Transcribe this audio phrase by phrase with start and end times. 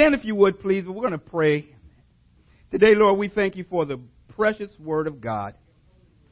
[0.00, 0.86] Stand if you would, please.
[0.86, 1.74] We're going to pray.
[2.70, 4.00] Today, Lord, we thank you for the
[4.34, 5.52] precious word of God,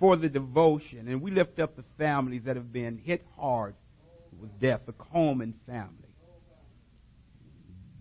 [0.00, 3.74] for the devotion, and we lift up the families that have been hit hard
[4.40, 6.08] with death, the Coleman family.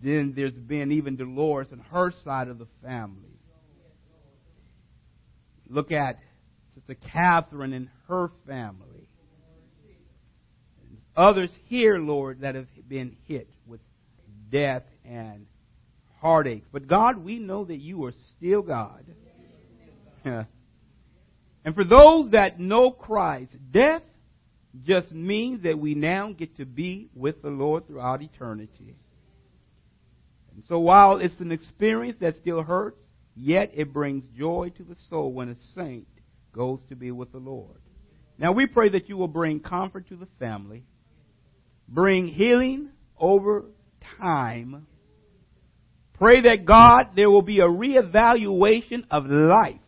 [0.02, 3.36] Then there's been even Dolores and her side of the family.
[5.68, 6.18] Look at
[6.74, 9.06] Sister Catherine and her family.
[11.14, 13.80] Others here, Lord, that have been hit with
[14.50, 15.44] death and
[16.20, 16.66] heartaches.
[16.72, 19.04] But God, we know that you are still God.
[20.24, 24.02] and for those that know Christ, death
[24.84, 28.96] just means that we now get to be with the Lord throughout eternity.
[30.54, 33.00] And so while it's an experience that still hurts,
[33.36, 36.08] yet it brings joy to the soul when a saint
[36.52, 37.78] goes to be with the Lord.
[38.38, 40.82] Now we pray that you will bring comfort to the family,
[41.88, 43.66] bring healing over
[44.20, 44.87] time.
[46.18, 49.80] Pray that God, there will be a reevaluation of life.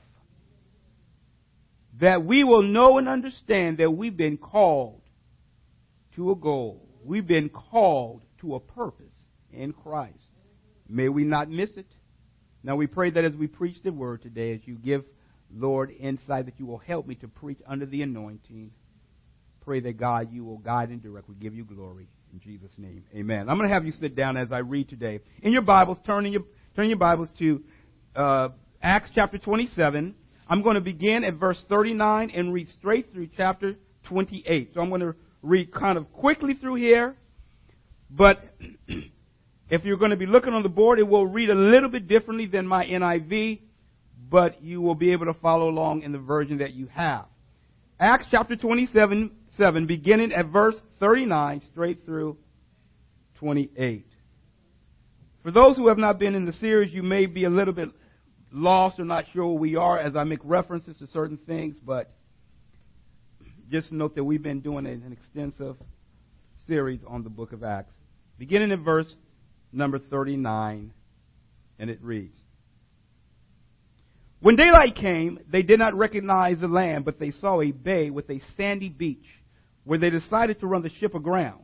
[2.01, 5.03] That we will know and understand that we've been called
[6.17, 6.89] to a goal.
[7.05, 9.07] We've been called to a purpose
[9.53, 10.17] in Christ.
[10.89, 11.87] May we not miss it.
[12.63, 15.05] Now we pray that as we preach the word today, as you give,
[15.53, 18.71] Lord, insight, that you will help me to preach under the anointing.
[19.63, 21.29] Pray that God, you will guide and direct.
[21.29, 22.09] We give you glory.
[22.33, 23.49] In Jesus' name, amen.
[23.49, 25.19] I'm going to have you sit down as I read today.
[25.43, 26.43] In your Bibles, turn, in your,
[26.77, 27.61] turn your Bibles to
[28.15, 28.49] uh,
[28.81, 30.15] Acts chapter 27.
[30.49, 34.71] I'm going to begin at verse 39 and read straight through chapter 28.
[34.75, 37.17] So I'm going to read kind of quickly through here,
[38.09, 38.55] but
[39.69, 42.07] if you're going to be looking on the board, it will read a little bit
[42.07, 43.61] differently than my NIV,
[44.29, 47.25] but you will be able to follow along in the version that you have.
[47.99, 52.37] Acts chapter 27, 7, beginning at verse 39 straight through
[53.39, 54.07] 28.
[55.43, 57.89] For those who have not been in the series, you may be a little bit
[58.53, 62.13] lost or not sure where we are as I make references to certain things, but
[63.71, 65.77] just note that we've been doing an extensive
[66.67, 67.95] series on the book of Acts.
[68.39, 69.15] Beginning at verse
[69.73, 70.93] number 39,
[71.79, 72.37] and it reads
[74.41, 78.29] When daylight came, they did not recognize the land, but they saw a bay with
[78.29, 79.27] a sandy beach
[79.85, 81.63] where they decided to run the ship aground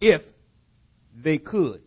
[0.00, 0.22] if
[1.14, 1.82] they could.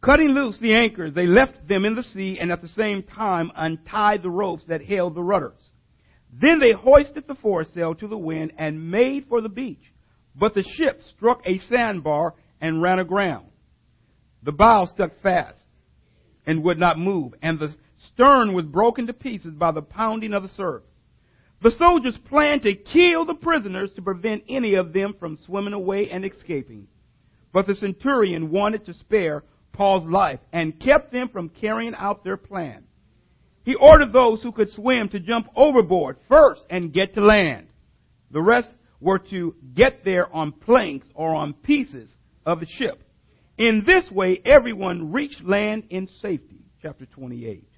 [0.00, 3.52] Cutting loose the anchors, they left them in the sea and at the same time
[3.54, 5.70] untied the ropes that held the rudders.
[6.32, 9.92] Then they hoisted the foresail to the wind and made for the beach.
[10.34, 13.46] But the ship struck a sandbar and ran aground.
[14.42, 15.62] The bow stuck fast
[16.46, 17.74] and would not move, and the
[18.12, 20.82] stern was broken to pieces by the pounding of the surf.
[21.62, 26.10] The soldiers planned to kill the prisoners to prevent any of them from swimming away
[26.10, 26.88] and escaping.
[27.52, 32.36] But the centurion wanted to spare Paul's life and kept them from carrying out their
[32.36, 32.84] plan.
[33.64, 37.68] He ordered those who could swim to jump overboard first and get to land.
[38.32, 38.70] The rest
[39.00, 42.10] were to get there on planks or on pieces
[42.44, 43.04] of the ship.
[43.56, 46.64] In this way, everyone reached land in safety.
[46.80, 47.68] Chapter 28.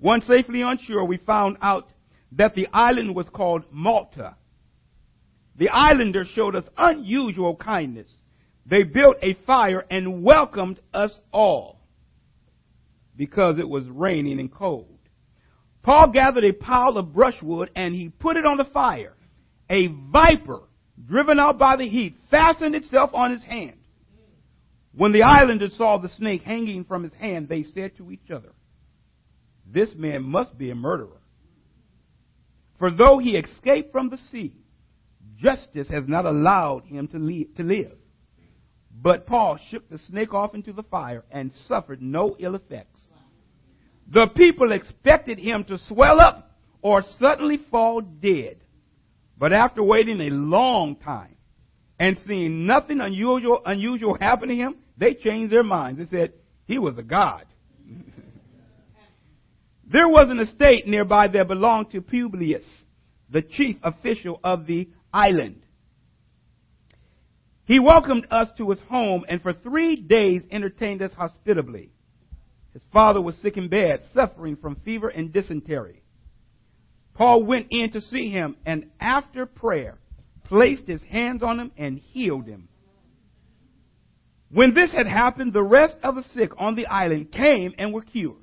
[0.00, 1.88] Once safely on shore, we found out
[2.36, 4.36] that the island was called Malta.
[5.56, 8.08] The islanders showed us unusual kindness.
[8.64, 11.80] They built a fire and welcomed us all
[13.16, 14.98] because it was raining and cold.
[15.82, 19.14] Paul gathered a pile of brushwood and he put it on the fire.
[19.68, 20.60] A viper,
[21.06, 23.76] driven out by the heat, fastened itself on his hand.
[24.94, 28.52] When the islanders saw the snake hanging from his hand, they said to each other,
[29.66, 31.21] This man must be a murderer.
[32.82, 34.56] For though he escaped from the sea,
[35.36, 37.16] justice has not allowed him to,
[37.62, 37.96] live.
[38.90, 42.98] But Paul shook the snake off into the fire and suffered no ill effects.
[44.08, 48.56] The people expected him to swell up or suddenly fall dead.
[49.38, 51.36] But after waiting a long time
[52.00, 56.00] and seeing nothing unusual, unusual happen to him, they changed their minds.
[56.00, 56.32] They said
[56.66, 57.44] he was a god.
[59.92, 62.64] There was an estate nearby that belonged to Publius,
[63.30, 65.62] the chief official of the island.
[67.66, 71.90] He welcomed us to his home and for three days entertained us hospitably.
[72.72, 76.02] His father was sick in bed, suffering from fever and dysentery.
[77.12, 79.98] Paul went in to see him and after prayer
[80.44, 82.68] placed his hands on him and healed him.
[84.50, 88.02] When this had happened, the rest of the sick on the island came and were
[88.02, 88.41] cured.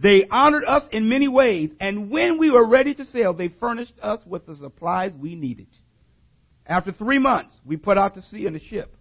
[0.00, 3.94] They honored us in many ways, and when we were ready to sail, they furnished
[4.00, 5.66] us with the supplies we needed.
[6.66, 8.94] After three months, we put out to sea in a ship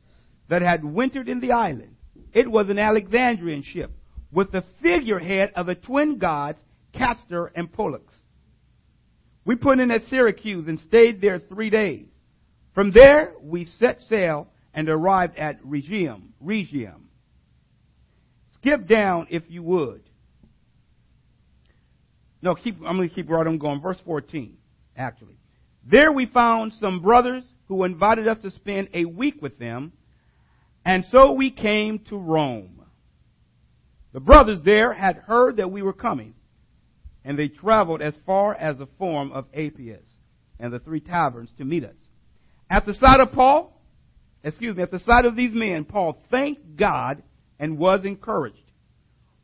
[0.49, 1.95] that had wintered in the island.
[2.33, 3.91] It was an Alexandrian ship
[4.31, 6.57] with the figurehead of the twin gods
[6.93, 8.15] Castor and Pollux.
[9.45, 12.07] We put in at Syracuse and stayed there three days.
[12.73, 16.33] From there, we set sail and arrived at Regium.
[16.39, 17.09] Rhegium.
[18.55, 20.01] Skip down if you would.
[22.41, 23.81] No, keep, I'm going to keep right on going.
[23.81, 24.57] Verse 14,
[24.95, 25.37] actually.
[25.89, 29.93] There we found some brothers who invited us to spend a week with them,
[30.85, 32.81] and so we came to Rome.
[34.13, 36.33] The brothers there had heard that we were coming,
[37.23, 40.07] and they traveled as far as the forum of Appius
[40.59, 41.95] and the three taverns to meet us.
[42.69, 43.81] At the sight of Paul,
[44.43, 47.23] excuse me, at the sight of these men, Paul thanked God
[47.59, 48.66] and was encouraged.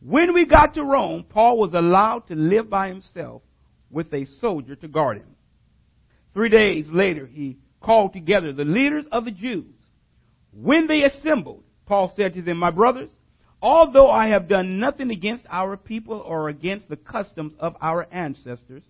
[0.06, 3.42] When we got to Rome, Paul was allowed to live by himself
[3.90, 5.36] with a soldier to guard him.
[6.34, 9.74] Three days later, he called together the leaders of the Jews.
[10.52, 13.12] When they assembled, Paul said to them, My brothers,
[13.62, 18.84] although I have done nothing against our people or against the customs of our ancestors,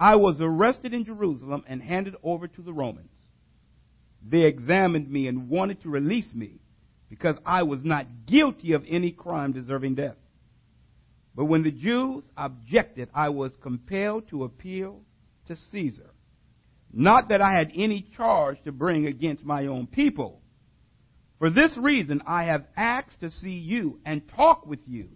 [0.00, 3.12] I was arrested in Jerusalem and handed over to the Romans.
[4.26, 6.60] They examined me and wanted to release me
[7.10, 10.16] because I was not guilty of any crime deserving death.
[11.34, 15.00] But when the Jews objected, I was compelled to appeal
[15.48, 16.10] to Caesar.
[16.92, 20.40] Not that I had any charge to bring against my own people.
[21.40, 25.08] For this reason, I have asked to see you and talk with you.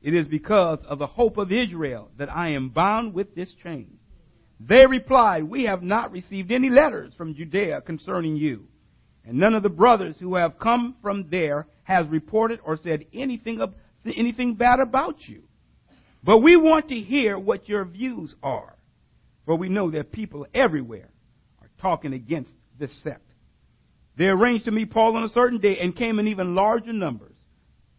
[0.00, 3.98] It is because of the hope of Israel that I am bound with this chain.
[4.58, 8.68] They replied, We have not received any letters from Judea concerning you
[9.24, 13.60] and none of the brothers who have come from there has reported or said anything,
[13.60, 13.74] of,
[14.12, 15.42] anything bad about you.
[16.22, 18.76] But we want to hear what your views are.
[19.44, 21.10] For we know that people everywhere
[21.60, 23.30] are talking against this sect.
[24.16, 27.36] They arranged to meet Paul on a certain day and came in even larger numbers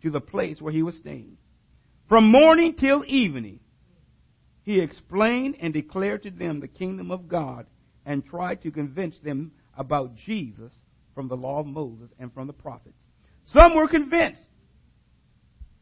[0.02, 1.38] to the place where he was staying.
[2.08, 3.60] From morning till evening,
[4.64, 7.68] he explained and declared to them the kingdom of God
[8.06, 10.72] and tried to convince them about Jesus
[11.14, 12.98] from the law of Moses and from the prophets.
[13.46, 14.42] Some were convinced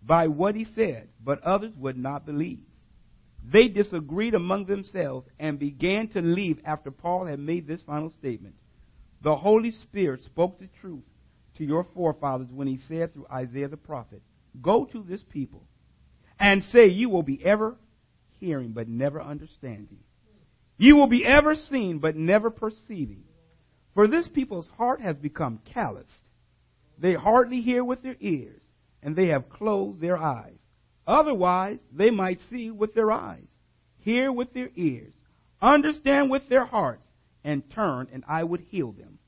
[0.06, 2.64] by what he said, but others would not believe.
[3.46, 8.56] They disagreed among themselves and began to leave after Paul had made this final statement.
[9.22, 11.04] The Holy Spirit spoke the truth
[11.58, 14.22] to your forefathers when he said through Isaiah the prophet,
[14.62, 15.64] Go to this people
[16.40, 17.78] and say, You will be ever
[18.40, 20.00] hearing but never understanding.
[20.78, 23.24] You will be ever seeing but never perceiving.
[23.94, 26.10] For this people's heart has become calloused.
[26.98, 28.62] They hardly hear with their ears,
[29.04, 30.58] and they have closed their eyes.
[31.06, 33.48] Otherwise, they might see with their eyes,
[33.98, 35.14] hear with their ears,
[35.62, 37.06] understand with their hearts,
[37.44, 39.20] and turn, and I would heal them.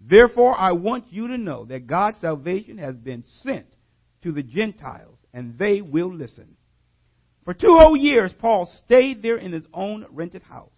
[0.00, 3.66] Therefore, I want you to know that God's salvation has been sent
[4.22, 6.56] to the Gentiles, and they will listen.
[7.44, 10.74] For two whole years, Paul stayed there in his own rented house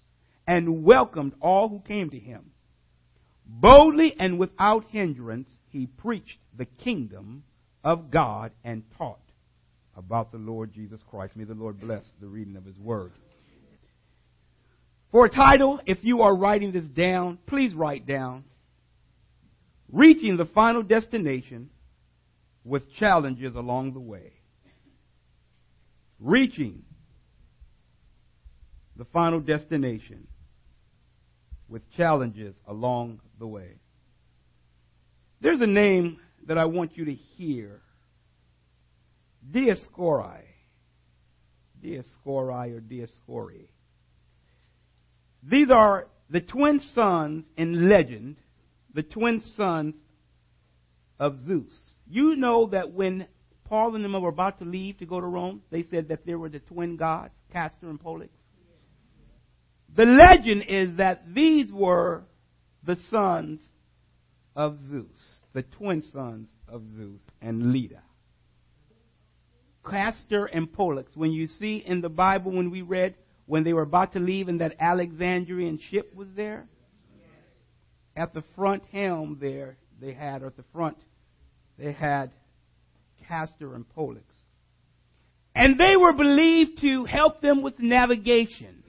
[0.47, 2.53] and welcomed all who came to him.
[3.47, 7.45] Boldly and without hindrance, he preached the kingdom
[7.85, 9.19] of God and taught
[9.97, 11.37] about the Lord Jesus Christ.
[11.37, 13.13] May the Lord bless the reading of his word.
[15.13, 18.45] For a title, if you are writing this down, please write down
[19.93, 21.71] Reaching the Final Destination
[22.65, 24.33] with Challenges Along the Way.
[26.19, 26.83] Reaching
[28.97, 30.27] the Final Destination
[31.69, 33.73] with challenges along the way.
[35.41, 37.81] There's a name that I want you to hear
[39.51, 40.43] Dioscori.
[41.83, 43.69] Dioscori or Dioscori.
[45.43, 48.37] These are the twin sons in legend,
[48.95, 49.95] the twin sons
[51.19, 51.93] of Zeus.
[52.09, 53.27] You know that when
[53.65, 56.39] Paul and them were about to leave to go to Rome, they said that there
[56.39, 58.31] were the twin gods, Castor and Pollux.
[59.95, 62.25] The legend is that these were
[62.85, 63.61] the sons
[64.57, 68.03] of Zeus, the twin sons of Zeus and Leda.
[69.89, 71.13] Castor and Pollux.
[71.15, 73.15] When you see in the Bible, when we read,
[73.47, 76.67] when they were about to leave and that Alexandrian ship was there,
[78.17, 80.99] at the front helm there, they had, or at the front,
[81.79, 82.33] they had
[83.29, 84.25] Castor and Pollux.
[85.55, 88.83] And they were believed to help them with navigation.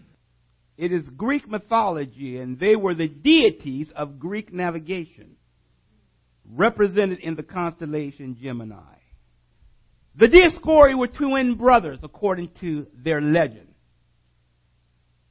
[0.77, 5.35] It is Greek mythology, and they were the deities of Greek navigation,
[6.53, 8.81] represented in the constellation Gemini.
[10.17, 13.67] The Dioscuri were twin brothers, according to their legend.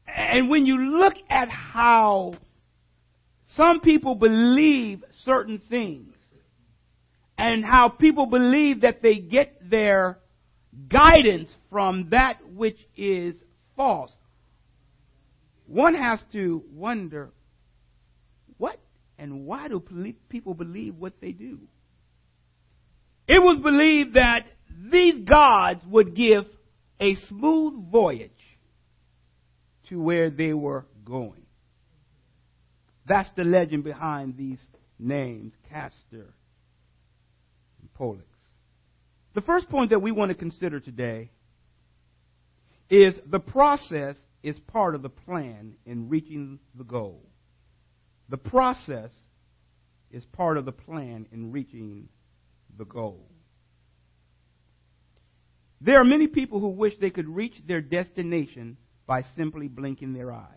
[0.06, 2.34] And when you look at how
[3.56, 6.14] some people believe certain things,
[7.36, 10.18] and how people believe that they get their
[10.88, 13.36] guidance from that which is
[13.76, 14.12] false,
[15.66, 17.32] one has to wonder
[19.18, 19.82] and why do
[20.28, 21.60] people believe what they do?
[23.26, 24.46] It was believed that
[24.90, 26.44] these gods would give
[27.00, 28.30] a smooth voyage
[29.88, 31.46] to where they were going.
[33.06, 34.60] That's the legend behind these
[34.98, 36.34] names, Castor
[37.80, 38.24] and Pollux.
[39.34, 41.30] The first point that we want to consider today
[42.88, 47.22] is the process is part of the plan in reaching the goal.
[48.28, 49.10] The process
[50.10, 52.08] is part of the plan in reaching
[52.78, 53.28] the goal.
[55.80, 60.32] There are many people who wish they could reach their destination by simply blinking their
[60.32, 60.48] eyes.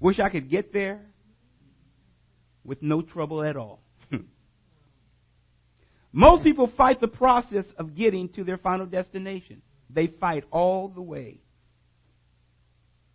[0.00, 1.00] Wish I could get there
[2.64, 3.82] with no trouble at all.
[6.12, 9.62] Most people fight the process of getting to their final destination.
[9.88, 11.40] They fight all the way.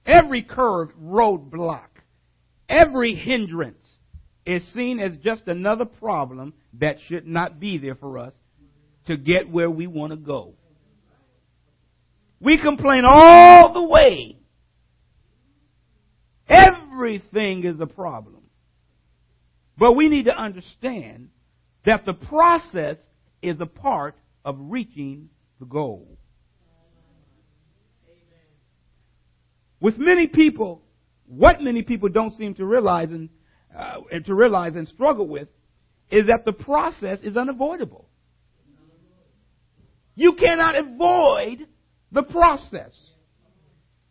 [0.05, 1.87] Every curve, roadblock,
[2.69, 3.83] every hindrance
[4.45, 8.33] is seen as just another problem that should not be there for us
[9.07, 10.53] to get where we want to go.
[12.39, 14.37] We complain all the way.
[16.47, 18.43] Everything is a problem.
[19.77, 21.29] But we need to understand
[21.85, 22.97] that the process
[23.41, 25.29] is a part of reaching
[25.59, 26.17] the goal.
[29.79, 30.84] With many people,
[31.27, 33.29] what many people don't seem to realize and,
[33.77, 35.47] uh, and to realize and struggle with
[36.11, 38.07] is that the process is unavoidable.
[40.15, 41.67] You cannot avoid
[42.11, 42.91] the process.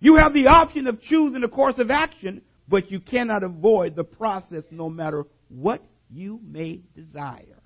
[0.00, 4.04] You have the option of choosing a course of action, but you cannot avoid the
[4.04, 7.62] process no matter what you may desire.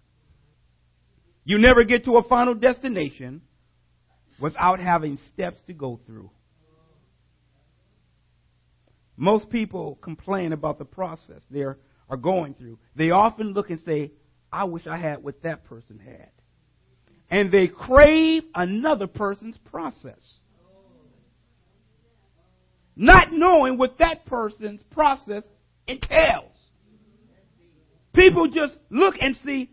[1.45, 3.43] You never get to a final destination
[4.39, 6.31] without having steps to go through.
[9.19, 11.77] Most people complain about the process they are
[12.23, 12.79] going through.
[12.97, 14.13] They often look and say,
[14.51, 16.31] I wish I had what that person had
[17.31, 20.39] and they crave another person's process.
[22.97, 25.45] Not knowing what that person's process
[25.87, 26.57] entails.
[28.15, 29.71] People just look and see,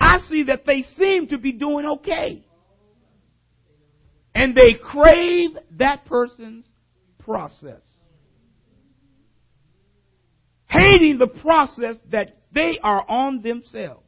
[0.00, 2.44] I see that they seem to be doing okay.
[4.34, 6.64] And they crave that person's
[7.20, 7.82] process.
[10.72, 14.00] Hating the process that they are on themselves.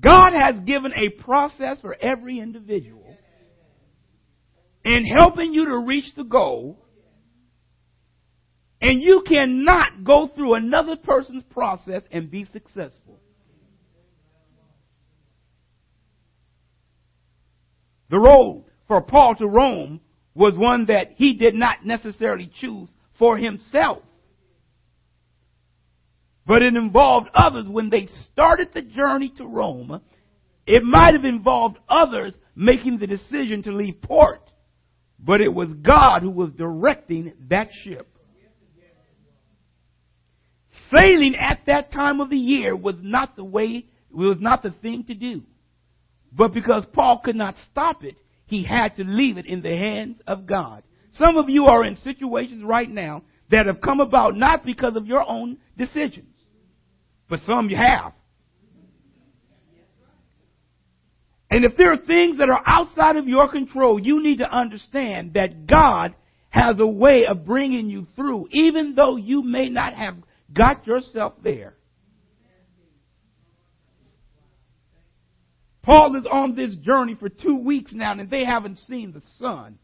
[0.00, 3.16] God has given a process for every individual
[4.84, 6.84] in helping you to reach the goal.
[8.80, 13.20] And you cannot go through another person's process and be successful.
[18.10, 20.00] The road for Paul to Rome
[20.36, 22.88] was one that he did not necessarily choose
[23.18, 24.02] for himself
[26.46, 30.00] but it involved others when they started the journey to Rome.
[30.64, 34.42] It might have involved others making the decision to leave port,
[35.18, 38.08] but it was God who was directing that ship.
[40.92, 45.04] Sailing at that time of the year was not the way, was not the thing
[45.04, 45.42] to do.
[46.32, 48.16] But because Paul could not stop it,
[48.46, 50.82] he had to leave it in the hands of God.
[51.18, 55.06] Some of you are in situations right now that have come about not because of
[55.06, 56.28] your own decisions
[57.28, 58.12] but some you have.
[61.50, 65.34] And if there are things that are outside of your control, you need to understand
[65.34, 66.14] that God
[66.50, 70.16] has a way of bringing you through, even though you may not have
[70.52, 71.75] got yourself there.
[75.86, 79.78] Paul is on this journey for two weeks now, and they haven't seen the sun,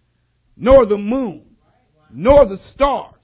[0.56, 1.44] nor the moon,
[2.12, 3.14] nor the stars.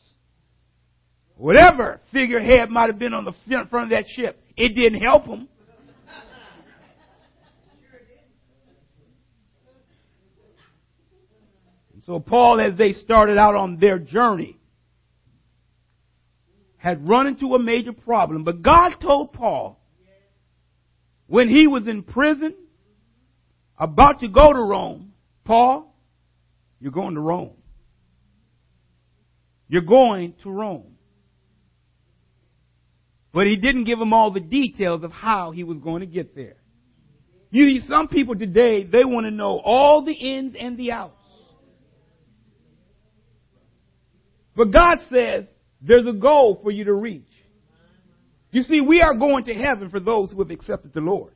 [1.35, 3.33] Whatever figurehead might have been on the
[3.69, 5.49] front of that ship, it didn't help them.
[12.07, 14.57] So Paul, as they started out on their journey,
[16.77, 18.45] had run into a major problem.
[18.45, 19.81] But God told Paul,
[21.27, 22.55] when he was in prison,
[23.79, 25.13] about to go to Rome,
[25.45, 25.95] Paul,
[26.81, 27.53] you're going to Rome.
[29.69, 30.97] You're going to Rome.
[33.33, 36.35] But he didn't give him all the details of how he was going to get
[36.35, 36.57] there.
[37.51, 41.15] You, see, some people today, they want to know all the ins and the outs.
[44.57, 45.45] But God says
[45.81, 47.23] there's a goal for you to reach.
[48.51, 51.33] You see, we are going to heaven for those who have accepted the Lord.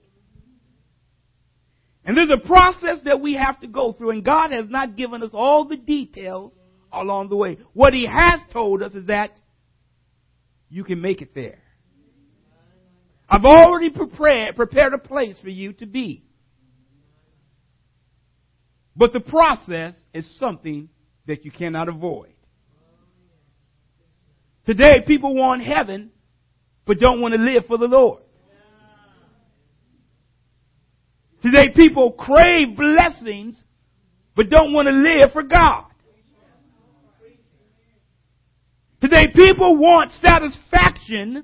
[2.04, 5.22] And there's a process that we have to go through, and God has not given
[5.22, 6.52] us all the details
[6.92, 7.58] along the way.
[7.72, 9.30] What He has told us is that
[10.68, 11.62] you can make it there.
[13.28, 16.24] I've already prepared, prepared a place for you to be.
[18.96, 20.88] But the process is something
[21.26, 22.34] that you cannot avoid.
[24.66, 26.10] Today, people want heaven,
[26.86, 28.22] but don't want to live for the Lord.
[31.42, 33.56] Today, people crave blessings,
[34.36, 35.86] but don't want to live for God.
[39.00, 41.42] Today, people want satisfaction,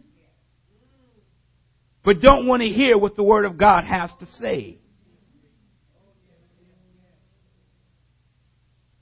[2.05, 4.79] but don't want to hear what the Word of God has to say.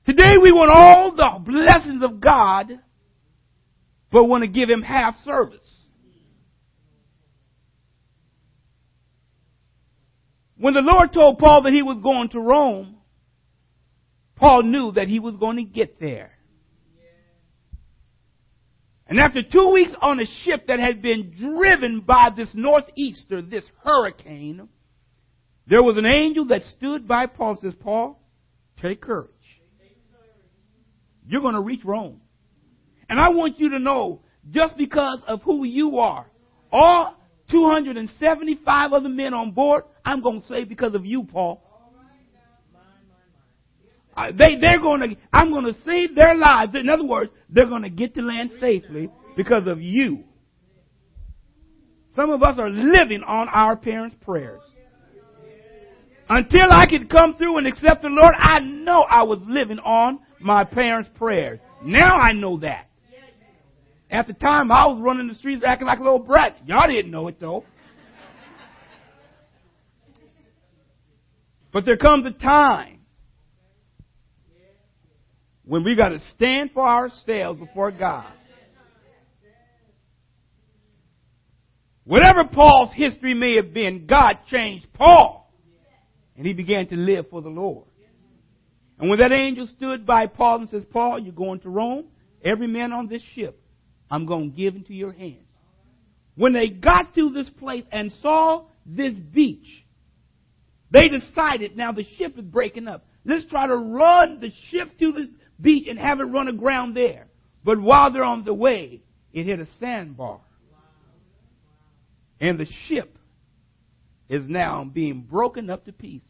[0.06, 2.68] Today, we want all the blessings of God,
[4.10, 5.75] but want to give Him half service.
[10.58, 12.96] When the Lord told Paul that he was going to Rome,
[14.36, 16.32] Paul knew that he was going to get there.
[19.08, 23.64] And after two weeks on a ship that had been driven by this northeaster, this
[23.84, 24.68] hurricane,
[25.66, 28.20] there was an angel that stood by Paul and says, Paul,
[28.82, 29.30] take courage.
[31.28, 32.20] You're going to reach Rome.
[33.08, 36.26] And I want you to know, just because of who you are,
[36.72, 37.15] all
[37.50, 41.62] 275 other men on board, I'm going to say because of you, Paul.
[44.16, 46.74] They, they're going to, I'm going to save their lives.
[46.74, 50.24] In other words, they're going to get to land safely because of you.
[52.14, 54.62] Some of us are living on our parents' prayers.
[56.28, 60.20] Until I could come through and accept the Lord, I know I was living on
[60.40, 61.60] my parents' prayers.
[61.84, 62.85] Now I know that.
[64.10, 66.58] At the time, I was running the streets acting like a little brat.
[66.64, 67.64] Y'all didn't know it though.
[71.72, 73.00] But there comes a time
[75.64, 78.32] when we got to stand for ourselves before God.
[82.04, 85.52] Whatever Paul's history may have been, God changed Paul.
[86.36, 87.86] And he began to live for the Lord.
[88.98, 92.04] And when that angel stood by Paul and says, Paul, you're going to Rome.
[92.44, 93.60] Every man on this ship,
[94.10, 95.42] I'm going to give into your hands.
[96.36, 99.84] When they got to this place and saw this beach,
[100.90, 103.06] they decided, now the ship is breaking up.
[103.24, 107.26] Let's try to run the ship to the beach and have it run aground there.
[107.64, 110.40] But while they're on the way, it hit a sandbar.
[112.40, 113.18] And the ship
[114.28, 116.22] is now being broken up to pieces.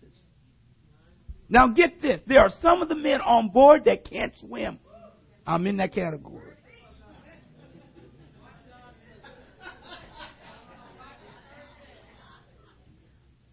[1.48, 2.20] Now get this.
[2.26, 4.78] There are some of the men on board that can't swim.
[5.46, 6.55] I'm in that category.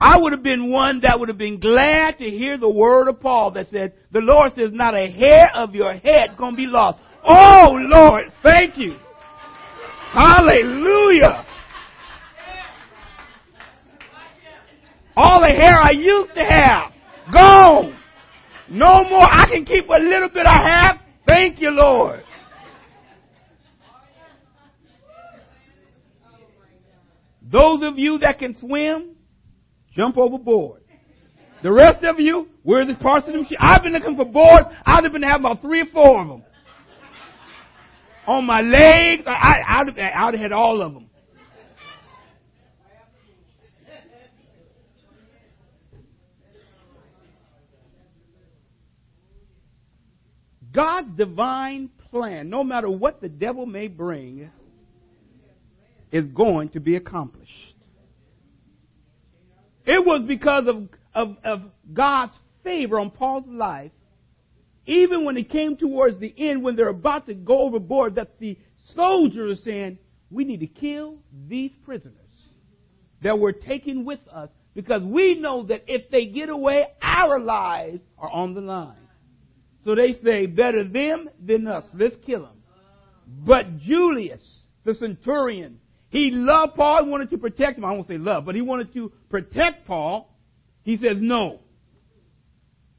[0.06, 3.22] I would have been one that would have been glad to hear the word of
[3.22, 6.66] Paul that said, the Lord says not a hair of your head going to be
[6.66, 7.00] lost.
[7.24, 8.98] Oh Lord, thank you.
[10.12, 11.46] Hallelujah.
[15.16, 16.92] All the hair I used to have,
[17.34, 17.96] gone.
[18.70, 19.26] No more.
[19.26, 20.98] I can keep a little bit I have.
[21.26, 22.24] Thank you, Lord.
[27.50, 29.12] Those of you that can swim,
[29.95, 30.82] jump overboard.
[31.62, 33.45] The rest of you, where's the parts of them?
[33.60, 34.67] I've been looking for boards.
[34.86, 36.43] I'd have been having about three or four of them.
[38.27, 41.10] On my legs, I, I'd have had all of them.
[50.73, 54.49] God's divine plan, no matter what the devil may bring,
[56.12, 57.73] is going to be accomplished.
[59.86, 63.91] It was because of, of, of God's favor on Paul's life,
[64.86, 68.58] even when it came towards the end, when they're about to go overboard, that the
[68.96, 69.98] soldiers are saying,
[70.30, 71.17] we need to kill
[71.48, 72.15] these prisoners
[73.22, 78.02] that we're taking with us because we know that if they get away, our lives
[78.17, 78.96] are on the line.
[79.86, 81.86] So they say, better them than us.
[81.93, 82.63] Let's kill them.
[83.28, 84.41] But Julius,
[84.84, 85.80] the centurion,
[86.13, 87.06] he loved Paul.
[87.06, 87.86] He wanted to protect him.
[87.86, 90.30] I won't say love, but he wanted to protect Paul.
[90.84, 91.62] He says, no.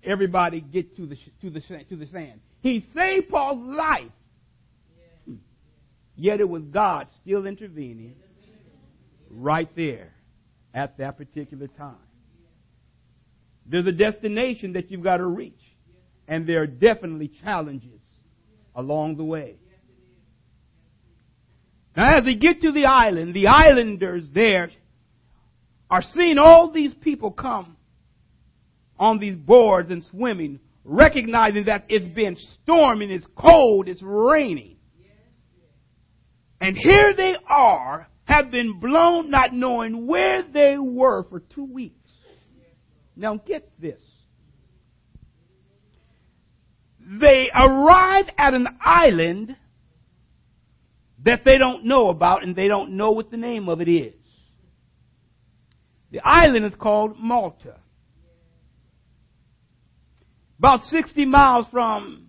[0.03, 2.41] Everybody get to the, to the, to the sand.
[2.61, 4.11] He saved Paul's life.
[6.17, 8.17] Yet it was God still intervening
[9.31, 10.13] right there
[10.75, 11.95] at that particular time.
[13.65, 15.63] There's a destination that you've got to reach.
[16.27, 18.01] And there are definitely challenges
[18.75, 19.55] along the way.
[21.97, 24.71] Now as they get to the island, the islanders there
[25.91, 27.77] are seeing all these people come
[28.99, 34.77] on these boards and swimming, recognizing that it's been storming, it's cold, it's raining.
[36.61, 42.11] And here they are, have been blown not knowing where they were for two weeks.
[43.17, 44.01] Now get this.
[47.21, 49.57] They arrive at an island
[51.25, 54.15] that they don't know about and they don't know what the name of it is.
[56.11, 57.77] The island is called Malta.
[60.59, 62.29] About 60 miles from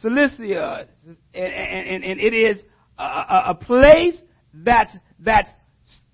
[0.00, 0.86] Cilicia,
[1.34, 2.62] and, and, and it is
[2.98, 3.02] a,
[3.48, 4.16] a, place
[4.54, 4.88] that,
[5.20, 5.46] that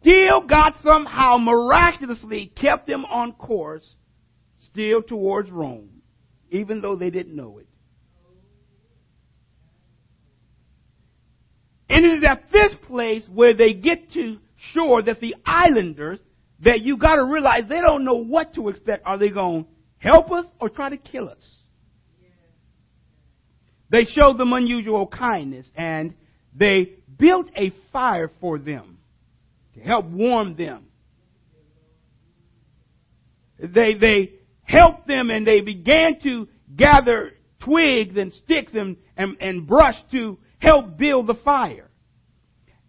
[0.01, 3.97] still got somehow miraculously kept them on course
[4.65, 6.01] still towards Rome,
[6.51, 7.69] even though they didn't know it.
[11.89, 14.39] And it is at this place where they get to
[14.73, 16.19] shore that the islanders,
[16.61, 19.07] that you gotta realize they don't know what to expect.
[19.07, 21.57] Are they going to help us or try to kill us?
[23.91, 26.15] They showed them unusual kindness and
[26.55, 28.99] they built a fire for them
[29.75, 30.87] to help warm them.
[33.59, 39.67] They, they helped them and they began to gather twigs and sticks and, and, and
[39.67, 41.91] brush to helped build the fire.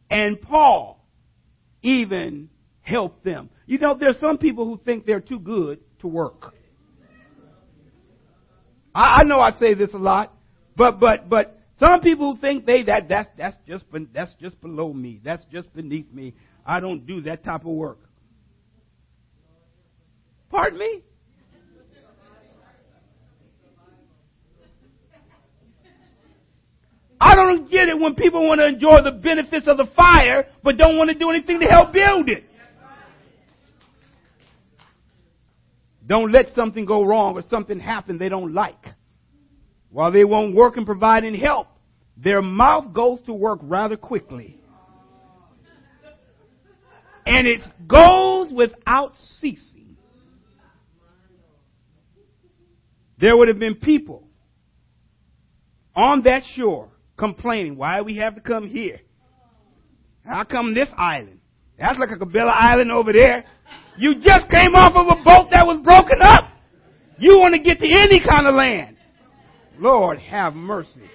[0.09, 1.05] And Paul
[1.81, 2.49] even
[2.81, 3.49] helped them.
[3.65, 6.53] You know, there's some people who think they're too good to work.
[8.95, 10.33] I, I know I say this a lot,
[10.75, 15.21] but, but, but some people think they, that, that's, that's just, that's just below me.
[15.23, 16.33] That's just beneath me.
[16.65, 17.99] I don't do that type of work.
[20.49, 21.03] Pardon me?
[27.45, 30.97] Don't get it when people want to enjoy the benefits of the fire, but don't
[30.97, 32.43] want to do anything to help build it.
[36.05, 38.85] Don't let something go wrong or something happen they don't like.
[39.89, 41.67] While they won't work and provide any help,
[42.15, 44.59] their mouth goes to work rather quickly.
[47.25, 49.97] And it goes without ceasing.
[53.19, 54.27] There would have been people
[55.93, 57.77] on that shore complaining.
[57.77, 58.99] Why we have to come here?
[60.25, 61.39] How come this island?
[61.79, 63.45] That's like a Cabela Island over there.
[63.97, 66.51] You just came off of a boat that was broken up.
[67.17, 68.97] You want to get to any kind of land.
[69.79, 71.09] Lord have mercy.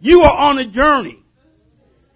[0.00, 1.22] You are on a journey.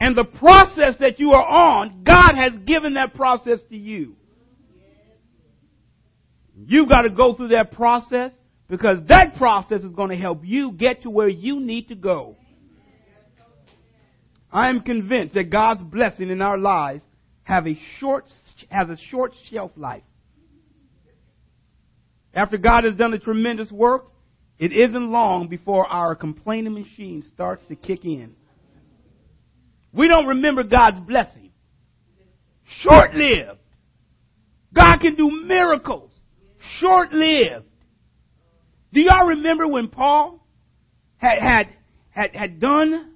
[0.01, 4.16] And the process that you are on, God has given that process to you.
[6.57, 8.33] You've got to go through that process
[8.68, 12.37] because that process is going to help you get to where you need to go.
[14.50, 17.03] I am convinced that God's blessing in our lives
[17.42, 18.24] have a short,
[18.68, 20.05] has a short shelf life.
[22.33, 24.07] After God has done a tremendous work,
[24.59, 28.35] it isn't long before our complaining machine starts to kick in.
[29.92, 31.50] We don't remember God's blessing.
[32.81, 33.59] Short lived.
[34.72, 36.11] God can do miracles.
[36.81, 37.66] Short lived.
[38.95, 40.47] Do y'all remember when Paul
[41.17, 41.69] had, had,
[42.11, 43.11] had, had done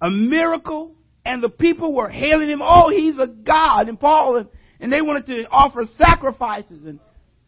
[0.00, 4.48] a miracle and the people were hailing him, oh, he's a God, and Paul, and,
[4.80, 6.98] and they wanted to offer sacrifices, and,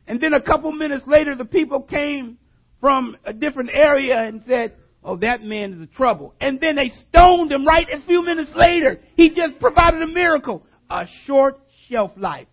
[0.07, 2.37] and then a couple minutes later the people came
[2.83, 6.35] from a different area and said, oh, that man is a trouble.
[6.38, 9.01] And then they stoned him right a few minutes later.
[9.16, 10.66] He just provided a miracle.
[10.90, 12.49] A short shelf life.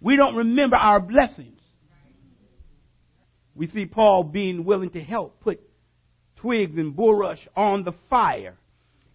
[0.00, 1.60] We don't remember our blessings
[3.54, 5.60] we see Paul being willing to help put
[6.36, 8.56] twigs and bulrush on the fire.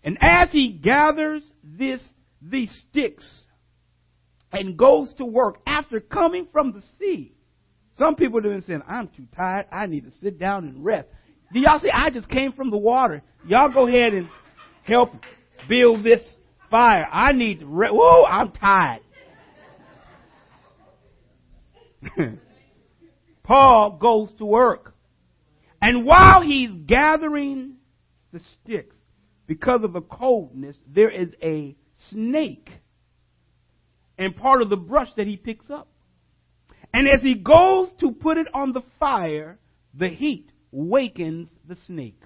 [0.03, 2.01] And as he gathers this,
[2.41, 3.25] these sticks
[4.51, 7.35] and goes to work after coming from the sea,
[7.97, 9.67] some people have been saying, I'm too tired.
[9.71, 11.09] I need to sit down and rest.
[11.53, 11.91] Do y'all see?
[11.93, 13.21] I just came from the water.
[13.45, 14.29] Y'all go ahead and
[14.83, 15.11] help
[15.67, 16.21] build this
[16.71, 17.05] fire.
[17.11, 17.93] I need to rest.
[17.93, 19.01] Whoa, I'm tired.
[23.49, 24.93] Paul goes to work.
[25.81, 27.77] And while he's gathering
[28.31, 28.95] the sticks,
[29.47, 31.75] because of the coldness, there is a
[32.11, 32.69] snake
[34.19, 35.87] and part of the brush that he picks up.
[36.93, 39.57] And as he goes to put it on the fire,
[39.95, 42.21] the heat wakens the snake.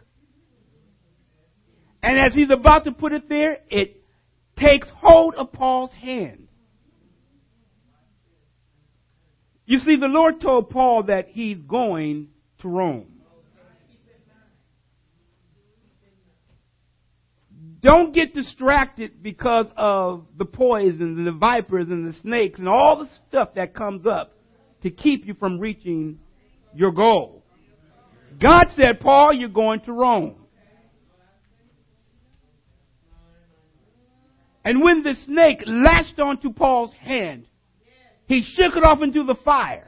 [2.02, 4.04] And as he's about to put it there, it
[4.60, 6.43] takes hold of Paul's hand.
[9.66, 12.28] You see, the Lord told Paul that he's going
[12.62, 13.08] to Rome.
[17.82, 23.04] Don't get distracted because of the poison and the vipers and the snakes and all
[23.04, 24.34] the stuff that comes up
[24.84, 26.20] to keep you from reaching
[26.74, 27.44] your goal.
[28.42, 30.36] God said, Paul, you're going to Rome.
[34.64, 37.48] And when the snake lashed onto Paul's hand,
[38.34, 39.88] he shook it off into the fire,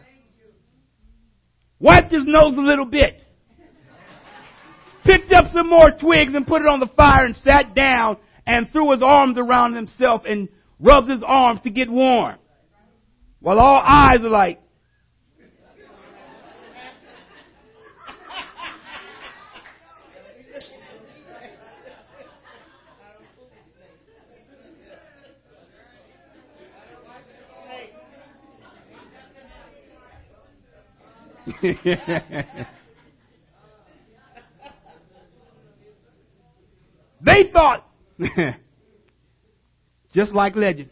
[1.80, 3.22] wiped his nose a little bit,
[5.04, 8.70] picked up some more twigs and put it on the fire and sat down and
[8.72, 10.48] threw his arms around himself and
[10.80, 12.36] rubbed his arms to get warm.
[13.40, 14.62] While all eyes are like,
[37.22, 37.88] they thought,
[40.14, 40.90] just like legend,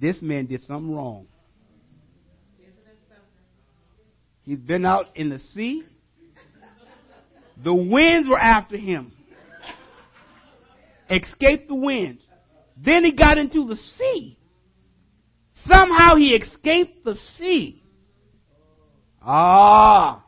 [0.00, 1.26] this man did something wrong.
[4.42, 5.84] He's been out in the sea.
[7.62, 9.12] The winds were after him.
[11.08, 12.20] Escaped the winds.
[12.76, 14.38] Then he got into the sea.
[15.66, 17.83] Somehow he escaped the sea.
[19.24, 20.24] Ah.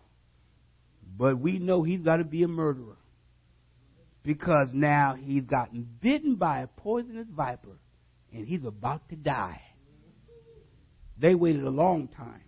[1.19, 2.97] But we know he's got to be a murderer.
[4.23, 7.79] Because now he's gotten bitten by a poisonous viper
[8.33, 9.61] and he's about to die.
[11.19, 12.43] They waited a long time.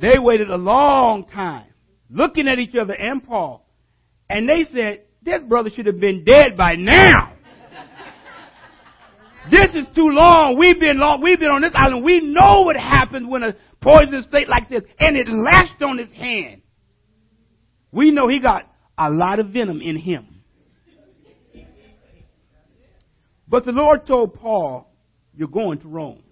[0.00, 1.66] They waited a long time
[2.10, 3.66] looking at each other and Paul.
[4.28, 7.31] And they said, this brother should have been dead by now.
[9.52, 10.56] This is too long.
[10.58, 11.20] We've been long.
[11.22, 12.02] We've been on this island.
[12.02, 16.10] We know what happens when a poison snake like this, and it lashed on his
[16.12, 16.62] hand.
[17.90, 18.62] We know he got
[18.96, 20.42] a lot of venom in him.
[23.46, 24.90] But the Lord told Paul,
[25.34, 26.22] "You're going to Rome."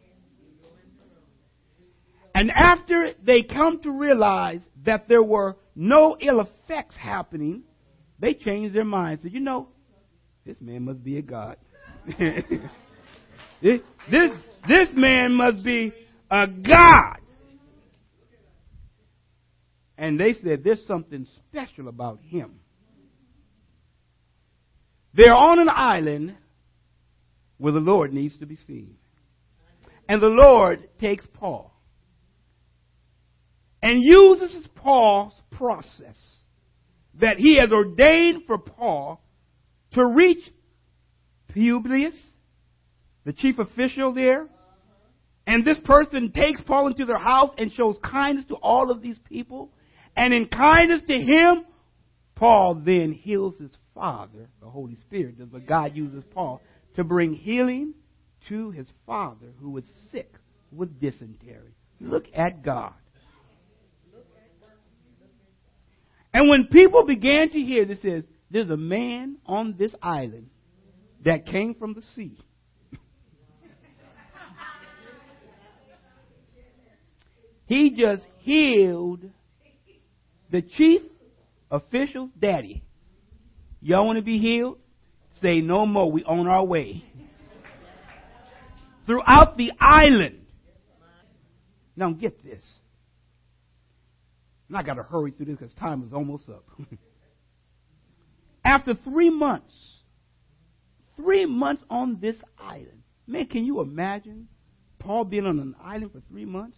[2.34, 7.64] And after they come to realize that there were no ill effects happening,
[8.18, 9.22] they changed their minds.
[9.22, 9.68] Said, "You know,
[10.46, 11.58] this man must be a god."
[13.62, 14.30] This, this,
[14.68, 15.92] this man must be
[16.30, 17.16] a God.
[19.98, 22.60] And they said there's something special about him.
[25.12, 26.36] They're on an island
[27.58, 28.96] where the Lord needs to be seen.
[30.08, 31.70] And the Lord takes Paul
[33.82, 36.16] and uses Paul's process
[37.20, 39.22] that he has ordained for Paul
[39.92, 40.42] to reach
[41.48, 42.14] Publius
[43.24, 44.46] the chief official there.
[45.46, 49.18] And this person takes Paul into their house and shows kindness to all of these
[49.28, 49.72] people.
[50.16, 51.64] And in kindness to him,
[52.34, 56.60] Paul then heals his father, the Holy Spirit, but God uses Paul
[56.96, 57.94] to bring healing
[58.48, 60.32] to his father who was sick
[60.72, 61.74] with dysentery.
[62.00, 62.94] Look at God.
[66.32, 70.48] And when people began to hear this, says, there's a man on this island
[71.24, 72.38] that came from the sea
[77.70, 79.30] He just healed
[80.50, 81.02] the chief
[81.70, 82.82] official's daddy.
[83.80, 84.78] Y'all want to be healed?
[85.40, 86.10] Say no more.
[86.10, 87.04] We on our way.
[89.06, 90.46] Throughout the island.
[91.94, 92.64] Now get this.
[94.66, 96.64] And I got to hurry through this because time is almost up.
[98.64, 99.74] After three months,
[101.14, 103.04] three months on this island.
[103.28, 104.48] Man, can you imagine
[104.98, 106.76] Paul being on an island for three months?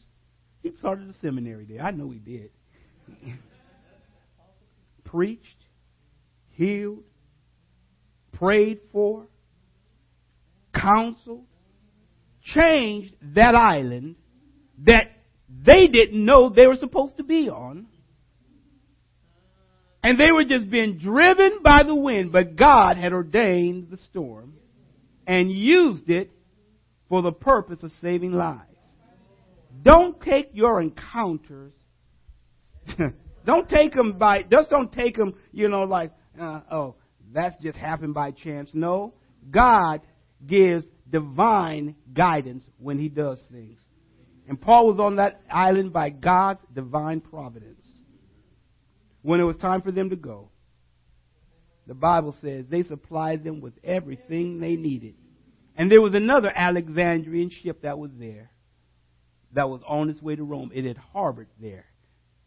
[0.62, 1.82] He started a seminary there.
[1.82, 2.50] I know he did.
[5.04, 5.64] Preached,
[6.50, 7.02] healed,
[8.32, 9.26] prayed for,
[10.74, 11.44] counseled,
[12.42, 14.16] changed that island
[14.84, 15.10] that
[15.64, 17.86] they didn't know they were supposed to be on.
[20.04, 24.54] And they were just being driven by the wind, but God had ordained the storm
[25.26, 26.30] and used it
[27.08, 28.71] for the purpose of saving lives.
[29.80, 31.72] Don't take your encounters.
[33.46, 36.96] don't take them by, just don't take them, you know, like, uh, oh,
[37.32, 38.70] that's just happened by chance.
[38.74, 39.14] No.
[39.50, 40.00] God
[40.46, 43.78] gives divine guidance when he does things.
[44.48, 47.84] And Paul was on that island by God's divine providence.
[49.22, 50.50] When it was time for them to go,
[51.86, 55.14] the Bible says they supplied them with everything they needed.
[55.76, 58.50] And there was another Alexandrian ship that was there
[59.52, 60.70] that was on its way to Rome.
[60.74, 61.86] It had harbored there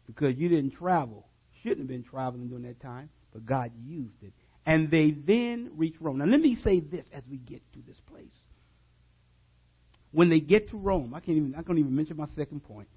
[0.06, 1.26] because you didn't travel.
[1.62, 3.10] Shouldn't have been traveling during that time.
[3.32, 4.32] but God used it.
[4.64, 6.18] And they then reached Rome.
[6.18, 8.26] Now, let me say this as we get to this place.
[10.10, 12.88] When they get to Rome, I can't even, I can't even mention my second point.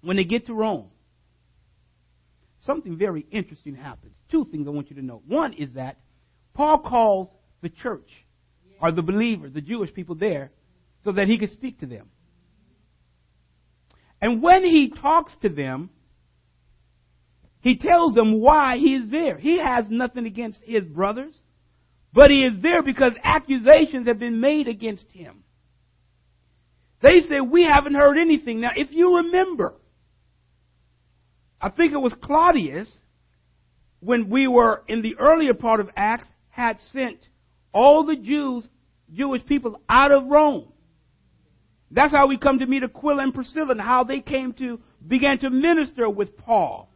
[0.00, 0.88] When they get to Rome,
[2.64, 4.14] something very interesting happens.
[4.30, 5.22] Two things I want you to know.
[5.26, 5.98] One is that
[6.54, 7.28] Paul calls
[7.62, 8.08] the church,
[8.80, 10.50] or the believers, the Jewish people there,
[11.04, 12.08] so that he could speak to them.
[14.20, 15.90] And when he talks to them,
[17.60, 19.36] he tells them why he is there.
[19.36, 21.34] He has nothing against his brothers,
[22.12, 25.42] but he is there because accusations have been made against him.
[27.02, 28.60] They say, We haven't heard anything.
[28.60, 29.74] Now, if you remember,
[31.60, 32.88] I think it was Claudius,
[34.00, 37.18] when we were in the earlier part of Acts, had sent
[37.72, 38.66] all the Jews,
[39.12, 40.72] Jewish people out of Rome.
[41.90, 45.38] That's how we come to meet Aquila and Priscilla and how they came to began
[45.38, 46.90] to minister with Paul.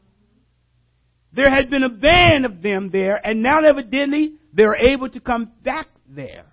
[1.33, 5.53] There had been a band of them there, and now evidently they're able to come
[5.63, 6.47] back there.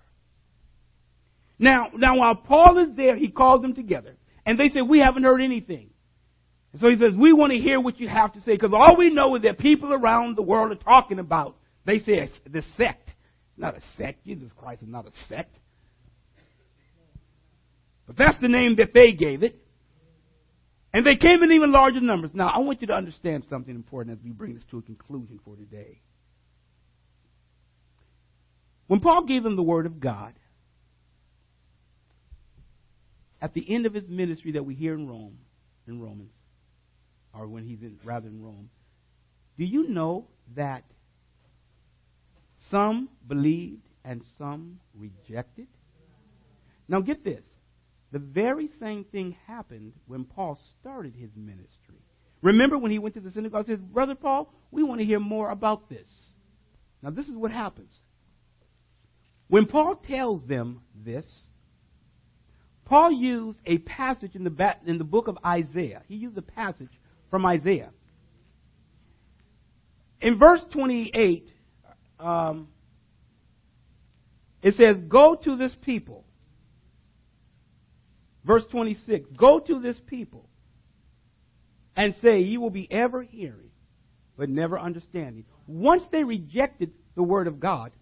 [1.58, 4.14] Now, now while Paul is there, he calls them together,
[4.46, 5.90] and they say, "We haven't heard anything."
[6.72, 8.96] And so he says, "We want to hear what you have to say, because all
[8.96, 13.14] we know is that people around the world are talking about." They say the sect,
[13.56, 14.24] not a sect.
[14.24, 15.58] Jesus Christ is not a sect.
[18.08, 19.60] But that's the name that they gave it.
[20.94, 22.30] And they came in even larger numbers.
[22.32, 25.38] Now, I want you to understand something important as we bring this to a conclusion
[25.44, 26.00] for today.
[28.86, 30.32] When Paul gave them the Word of God,
[33.42, 35.36] at the end of his ministry that we hear in Rome,
[35.86, 36.32] in Romans,
[37.34, 38.70] or when he's in, rather in Rome,
[39.58, 40.84] do you know that
[42.70, 45.66] some believed and some rejected?
[46.88, 47.44] Now get this.
[48.12, 52.02] The very same thing happened when Paul started his ministry.
[52.40, 55.20] Remember when he went to the synagogue and says, Brother Paul, we want to hear
[55.20, 56.08] more about this.
[57.02, 57.92] Now, this is what happens.
[59.48, 61.26] When Paul tells them this,
[62.84, 66.02] Paul used a passage in the, in the book of Isaiah.
[66.08, 66.90] He used a passage
[67.30, 67.90] from Isaiah.
[70.20, 71.50] In verse 28,
[72.18, 72.68] um,
[74.62, 76.24] it says, Go to this people
[78.48, 80.48] Verse 26 Go to this people
[81.94, 83.70] and say, You will be ever hearing,
[84.38, 85.44] but never understanding.
[85.66, 87.92] Once they rejected the word of God,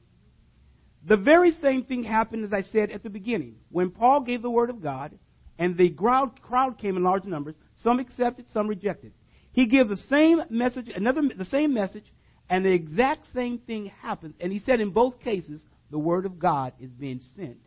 [1.05, 3.57] the very same thing happened as I said at the beginning.
[3.71, 5.19] When Paul gave the word of God
[5.59, 9.13] and the crowd, came in large numbers, some accepted, some rejected.
[9.53, 12.05] He gave the same message, another the same message,
[12.49, 14.35] and the exact same thing happened.
[14.39, 17.59] And he said in both cases, the word of God is being sent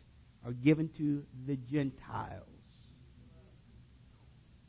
[0.46, 2.59] or given to the Gentiles.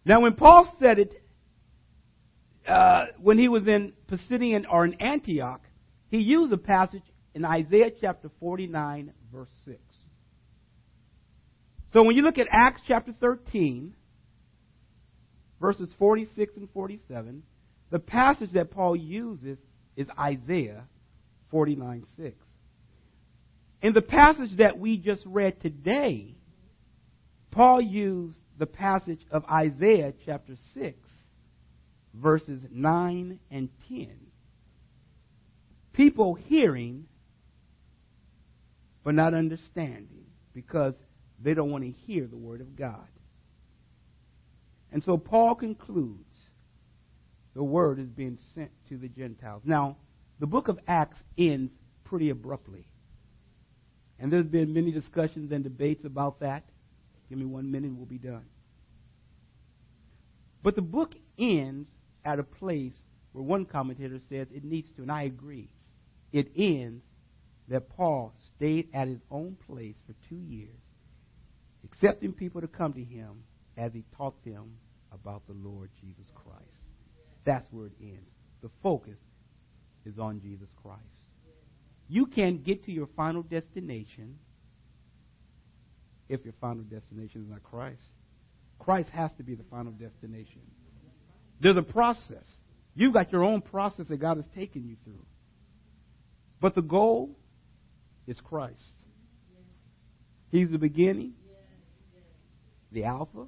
[0.03, 1.13] Now, when Paul said it,
[2.67, 5.61] uh, when he was in Pisidian or in Antioch,
[6.09, 9.77] he used a passage in Isaiah chapter 49, verse 6.
[11.93, 13.93] So when you look at Acts chapter 13,
[15.59, 17.43] verses 46 and 47,
[17.91, 19.57] the passage that Paul uses
[19.95, 20.83] is Isaiah
[21.51, 22.35] 49, 6.
[23.81, 26.35] In the passage that we just read today,
[27.51, 30.95] Paul used the passage of Isaiah chapter 6,
[32.13, 34.07] verses 9 and 10.
[35.93, 37.07] People hearing,
[39.03, 40.93] but not understanding because
[41.41, 43.07] they don't want to hear the Word of God.
[44.91, 46.35] And so Paul concludes
[47.55, 49.63] the Word is being sent to the Gentiles.
[49.65, 49.97] Now,
[50.39, 51.71] the book of Acts ends
[52.03, 52.85] pretty abruptly.
[54.19, 56.63] And there's been many discussions and debates about that.
[57.31, 58.43] Give me one minute, and we'll be done.
[60.61, 61.87] But the book ends
[62.25, 62.97] at a place
[63.31, 65.69] where one commentator says it needs to, and I agree.
[66.33, 67.05] It ends
[67.69, 70.75] that Paul stayed at his own place for two years,
[71.85, 73.43] accepting people to come to him
[73.77, 74.73] as he taught them
[75.13, 76.83] about the Lord Jesus Christ.
[77.45, 78.29] That's where it ends.
[78.61, 79.19] The focus
[80.05, 80.99] is on Jesus Christ.
[82.09, 84.37] You can't get to your final destination
[86.31, 88.01] if your final destination is not Christ.
[88.79, 90.61] Christ has to be the final destination.
[91.59, 92.45] There's a process.
[92.95, 95.25] You've got your own process that God has taken you through.
[96.59, 97.37] But the goal
[98.27, 98.79] is Christ.
[100.49, 101.33] He's the beginning,
[102.91, 103.45] the Alpha,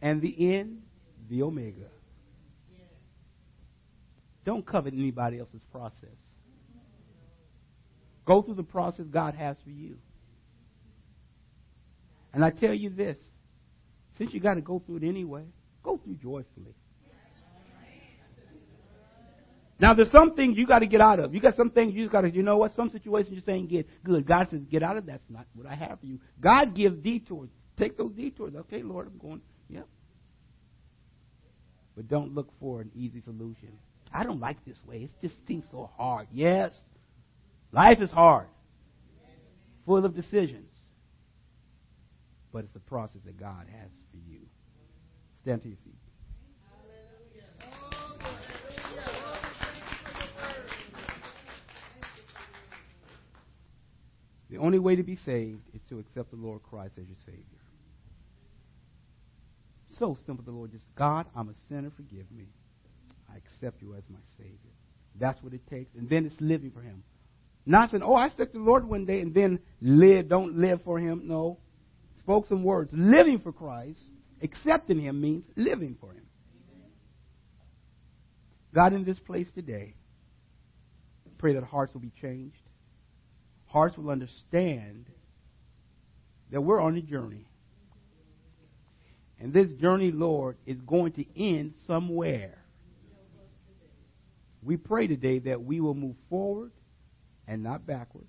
[0.00, 0.82] and the end,
[1.28, 1.88] the Omega.
[4.44, 6.08] Don't covet anybody else's process.
[8.24, 9.98] Go through the process God has for you.
[12.32, 13.18] And I tell you this
[14.18, 15.44] since you got to go through it anyway,
[15.82, 16.74] go through joyfully.
[19.80, 21.34] Now, there's some things you got to get out of.
[21.34, 22.74] You got some things you got to, you know what?
[22.76, 24.26] Some situations you're saying get good.
[24.26, 25.12] God says, get out of that.
[25.12, 26.20] That's not what I have for you.
[26.38, 27.48] God gives detours.
[27.78, 28.54] Take those detours.
[28.54, 29.40] Okay, Lord, I'm going.
[29.70, 29.86] Yep.
[31.96, 33.70] But don't look for an easy solution.
[34.12, 34.98] I don't like this way.
[34.98, 36.26] It just seems so hard.
[36.30, 36.72] Yes,
[37.72, 38.48] life is hard,
[39.86, 40.69] full of decisions.
[42.52, 44.40] But it's a process that God has for you.
[45.42, 45.94] Stand to your feet.
[54.50, 57.44] The only way to be saved is to accept the Lord Christ as your Savior.
[59.98, 62.46] So simple, the Lord just, God, I'm a sinner, forgive me.
[63.32, 64.56] I accept you as my Savior.
[65.18, 65.94] That's what it takes.
[65.94, 67.04] And then it's living for Him.
[67.64, 70.98] Not saying, oh, I to the Lord one day and then live, don't live for
[70.98, 71.22] Him.
[71.28, 71.58] No.
[72.20, 72.90] Spoke some words.
[72.92, 74.00] Living for Christ,
[74.42, 76.24] accepting Him means living for Him.
[78.74, 79.94] God, in this place today,
[81.38, 82.60] pray that hearts will be changed
[83.70, 85.06] hearts will understand
[86.50, 87.46] that we're on a journey.
[89.38, 92.58] And this journey, Lord, is going to end somewhere.
[94.62, 96.72] We pray today that we will move forward
[97.46, 98.26] and not backwards.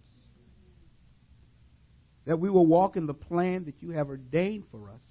[2.26, 5.02] That we will walk in the plan that you have ordained for us,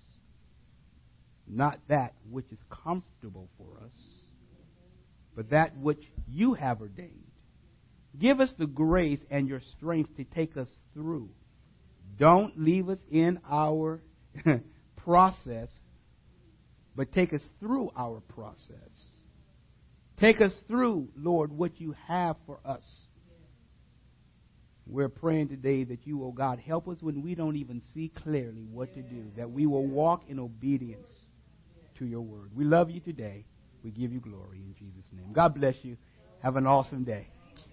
[1.47, 3.97] not that which is comfortable for us,
[5.35, 7.25] but that which you have ordained.
[8.19, 11.31] Give us the grace and your strength to take us through.
[12.19, 14.03] Don't leave us in our
[14.97, 15.69] process,
[16.95, 18.91] but take us through our process.
[20.19, 22.83] Take us through, Lord, what you have for us.
[24.91, 28.66] We're praying today that you, oh God, help us when we don't even see clearly
[28.72, 31.07] what to do, that we will walk in obedience
[31.99, 32.51] to your word.
[32.57, 33.45] We love you today.
[33.84, 35.32] We give you glory in Jesus' name.
[35.32, 35.97] God bless you.
[36.43, 37.28] Have an awesome day.